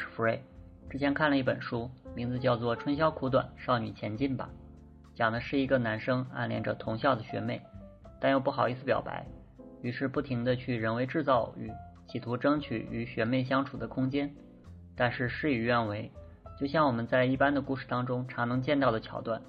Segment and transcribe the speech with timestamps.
[0.00, 0.42] 是福瑞。
[0.88, 4.50] 之前看了一本书，名字叫做《春宵苦短，少女前进吧》，
[5.16, 7.62] 讲的是一个男生暗恋着同校的学妹，
[8.18, 9.24] 但又不好意思表白，
[9.82, 11.70] 于是不停的去人为制造偶遇，
[12.08, 14.34] 企图争取与学妹相处的空间，
[14.96, 16.10] 但是事与愿违。
[16.58, 19.40] 就像我们在一般的故事当中常能见到的桥段，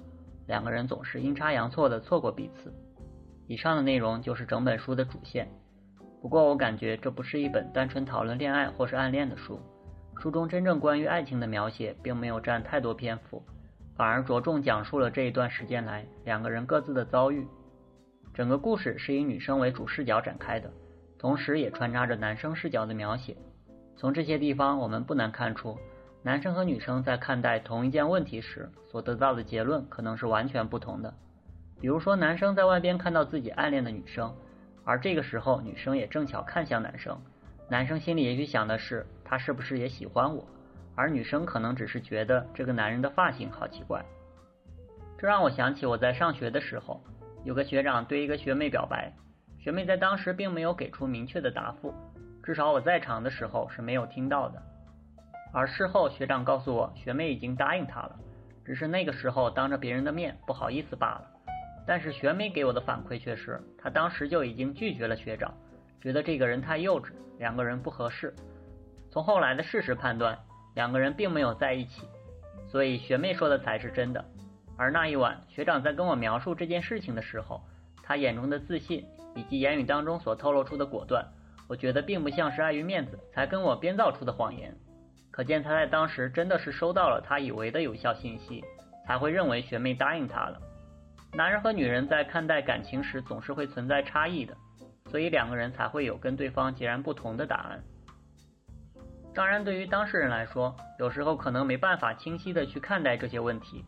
[0.46, 2.72] 两个人总是阴差阳错的错过彼此。
[3.48, 5.48] 以上的内容就是整本书的主线。
[6.22, 9.60] 不过我感觉这不是一本单纯讨论恋爱或是暗恋的书。
[10.18, 13.42] 书中真正关于爱情的描写并没有占太多篇幅，
[13.96, 17.46] 反而着重讲述了这一段时间来两个人各自的遭遇。
[18.32, 20.70] 整个故事是以女生为主视角展开的，
[21.18, 23.36] 同时也穿插着男生视角的描写。
[23.96, 25.76] 从这些地方，我们不难看出，
[26.22, 31.12] 男生和女生在看待同一件问题时所得到的结论可能是完全不同的。
[31.80, 34.34] 比如说，男生在外边看到自己暗恋的女生，
[34.84, 37.20] 而这个时候女生也正巧看向男生。
[37.72, 40.46] 男生心里也许想的是，他是不是也喜欢我？
[40.94, 44.04] 而女生可能只是觉得这个男人的发型好奇怪。
[45.16, 47.02] 这让我想起我在上学的时候，
[47.44, 49.10] 有个学长对一个学妹表白，
[49.58, 51.94] 学妹在当时并没有给出明确的答复，
[52.44, 54.62] 至少我在场的时候是没有听到的。
[55.50, 58.18] 而事后学长告诉我，学妹已经答应他了，
[58.66, 61.24] 只是那个时候当着别人的面不好意思罢了。
[61.86, 65.54] 但是学妹给我的反馈却是，她当时就已经拒绝了学长。
[66.02, 68.34] 觉得这个人太幼稚，两个人不合适。
[69.08, 70.36] 从后来的事实判断，
[70.74, 72.02] 两个人并没有在一起，
[72.68, 74.24] 所以学妹说的才是真的。
[74.76, 77.62] 而那一晚，学长在跟我描述这件事情的时候，
[78.02, 81.24] 他眼中的自信以及言语当中所透露出的果断，
[81.68, 84.74] 我觉得并不像是碍于面子才跟我编造出的谎言。
[85.30, 88.64] 可见他在当时真的是收到了他以为的有效信息，
[89.06, 90.60] 才会认为学妹答应他了。
[91.34, 94.56] 男人和女人在看待感情时总是会存在差异的。
[95.12, 97.84] 所以两个人才会有跟对方截然不同的答案。
[99.34, 103.84] 当然，对于当事人来说，有时候可能没办法清晰的去看待这些问题。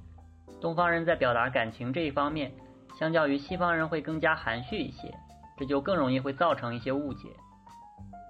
[0.60, 2.52] 东方人在表达感情这一方面，
[2.98, 5.14] 相较于西方人会更加含蓄一些，
[5.56, 7.30] 这就更容易会造成一些误解。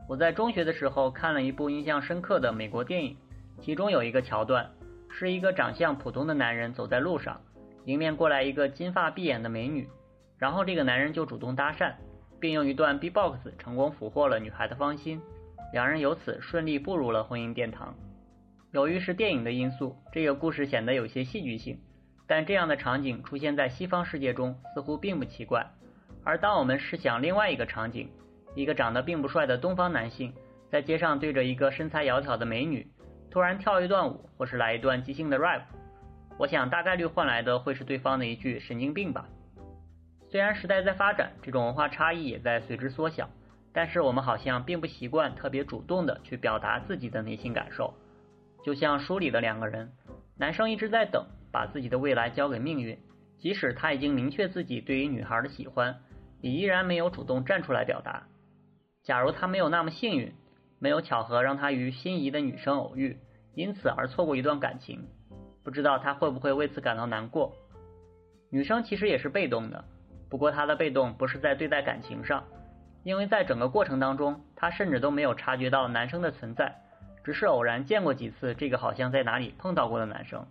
[0.08, 3.16] 我在中学的时候看了一部印象深刻的美国电影，
[3.60, 4.70] 其中有一个桥段，
[5.10, 7.40] 是一个长相普通的男人走在路上，
[7.86, 9.88] 迎面过来一个金发碧眼的美女，
[10.38, 11.92] 然后这个男人就主动搭讪。
[12.44, 15.18] 并用一段 B-box 成功俘获了女孩的芳心，
[15.72, 17.94] 两人由此顺利步入了婚姻殿堂。
[18.70, 21.80] 由于是电影的因素，这个故事显得有些戏剧性，
[22.26, 25.66] 但这样的场景出现在西方世界中似乎并不奇怪。
[26.22, 28.10] 而当我们试想另外一个场景，
[28.54, 30.30] 一个长得并不帅的东方男性
[30.68, 32.86] 在街上对着一个身材窈窕的美女
[33.30, 35.62] 突然跳一段舞，或是来一段即兴的 rap，
[36.36, 39.26] 我想大概率换来的会是对方的一句“神经病吧”。
[40.34, 43.30] 虽然时代在发展，这种文化差异也在随之缩小，
[43.72, 47.94] 但是我们好像并不习惯特别主动的去表达自己的内心感受。
[48.64, 49.92] 就像书里的两个人，
[50.36, 52.98] 男生一直在等，把自己的未来交给命运，
[53.38, 56.00] 即使他已经明确自己对于女孩的喜欢，
[56.40, 58.24] 也依然没有主动站出来表达。
[59.04, 60.34] 假如他没有那么幸运，
[60.80, 63.18] 没有巧合让他与心仪的女生偶遇，
[63.54, 65.06] 因此而错过一段感情，
[65.62, 67.52] 不知道他会不会为此感到难过。
[68.50, 69.84] 女生其实也是被动的。
[70.34, 72.42] 不过他的被动不是在对待感情上，
[73.04, 76.74] 因为在整个过程当中，他甚至都没有察觉到男生的存在，
[77.22, 80.44] 只是偶然见过几次这个好像在哪里碰到过的男生。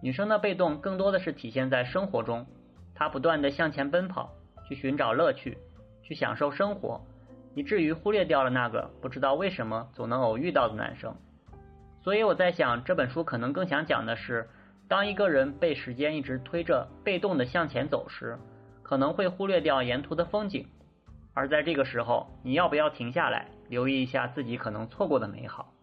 [0.00, 2.46] 女生的被动更多的是体现在生活中，
[2.94, 4.30] 她不断的向前奔跑，
[4.68, 5.58] 去寻找乐趣，
[6.04, 7.04] 去享受生活，
[7.56, 11.12] 以至于忽略掉了那个不知道为什么总能偶遇到的男生。
[12.04, 14.48] 所以我在想，这本书可能更想讲的是，
[14.86, 18.38] 当一个人被时间一直推着被动的向前走时。
[18.88, 20.66] 可能会忽略掉沿途的风景，
[21.34, 25.74] 而在这个时候，你要不要停下来，留意一下自己可能错过的美好？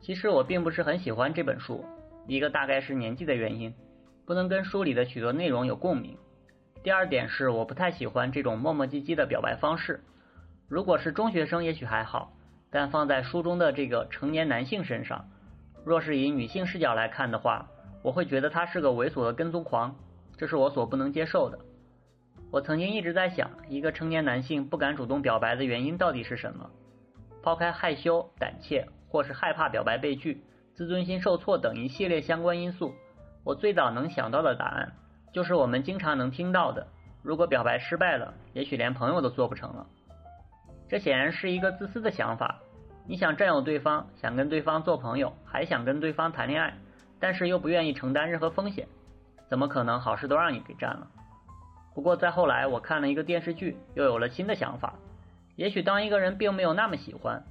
[0.00, 1.84] 其实我并不是很喜欢这本书，
[2.26, 3.72] 一个大概是年纪的原因，
[4.26, 6.16] 不能跟书里的许多内容有共鸣；
[6.82, 10.02] 第二点是我不太喜欢这种磨磨唧唧的表白方式。
[10.66, 12.32] 如果是中学生也许还好，
[12.68, 15.28] 但放在书中的这个成年男性身上，
[15.84, 17.68] 若是以女性视角来看的话，
[18.02, 19.94] 我会觉得他是个猥琐的跟踪狂。
[20.38, 21.58] 这是我所不能接受的。
[22.50, 26.70] 我曾经一直在想，一个成年男性不敢主动表白的原因到底是什么？
[27.42, 30.42] 抛开害羞、胆怯，或是害怕表白被拒、
[30.74, 32.94] 自尊心受挫等一系列相关因素，
[33.44, 34.92] 我最早能想到的答案，
[35.32, 36.86] 就是我们经常能听到的：
[37.22, 39.86] 如果表白失败了，也许连朋友都做不成了。
[40.88, 42.60] 这显然是一个自私的想法。
[43.06, 46.78] 你想占有对方，想跟对方做朋友，还想跟对方谈恋爱，
[47.18, 48.86] 但是又不愿意承担任何风险。
[49.48, 51.06] 怎么可能好事都让你给占了？
[51.94, 54.94] 不过再后来，我看了一个电视剧，又有了新的想法。
[55.56, 57.42] 也许当一个人并没有那么喜欢，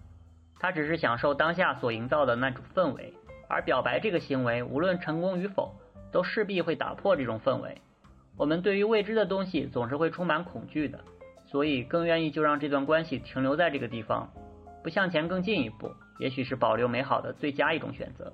[0.60, 3.14] 他只是享受当下所营造的那种氛围，
[3.50, 5.76] 而表白这个行为，无论成功与否，
[6.12, 7.82] 都势必会打破这种氛围。
[8.38, 11.00] 我们对于未知的东西总是会充满恐惧的，
[11.48, 14.30] 所以更愿意就让这段关系停留在这个地方，
[14.84, 18.32] 不向前更进一步，也许是保留美好的最佳一种选择。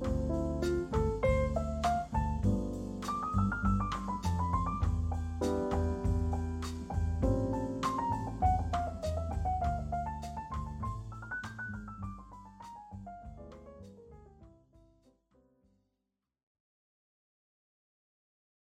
[0.00, 0.53] you